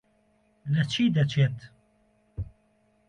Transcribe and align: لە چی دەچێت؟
لە 0.73 0.83
چی 0.91 1.03
دەچێت؟ 1.15 1.57